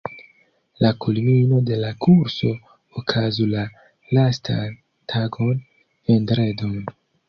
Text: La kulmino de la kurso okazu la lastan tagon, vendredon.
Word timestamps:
La 0.83 0.89
kulmino 1.05 1.59
de 1.67 1.77
la 1.83 1.91
kurso 2.07 2.51
okazu 3.03 3.49
la 3.55 3.69
lastan 4.17 4.77
tagon, 5.15 5.67
vendredon. 6.13 6.79